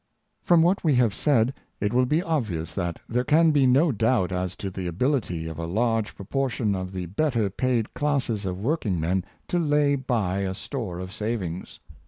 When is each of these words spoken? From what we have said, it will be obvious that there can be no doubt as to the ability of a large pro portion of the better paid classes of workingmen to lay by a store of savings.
From 0.41 0.63
what 0.63 0.83
we 0.83 0.95
have 0.95 1.13
said, 1.13 1.53
it 1.79 1.93
will 1.93 2.07
be 2.07 2.23
obvious 2.23 2.73
that 2.73 2.97
there 3.07 3.23
can 3.23 3.51
be 3.51 3.67
no 3.67 3.91
doubt 3.91 4.31
as 4.31 4.55
to 4.55 4.71
the 4.71 4.87
ability 4.87 5.45
of 5.45 5.59
a 5.59 5.67
large 5.67 6.15
pro 6.15 6.25
portion 6.25 6.73
of 6.73 6.91
the 6.91 7.05
better 7.05 7.51
paid 7.51 7.93
classes 7.93 8.43
of 8.47 8.59
workingmen 8.59 9.23
to 9.47 9.59
lay 9.59 9.93
by 9.95 10.39
a 10.39 10.55
store 10.55 10.97
of 10.97 11.13
savings. 11.13 11.79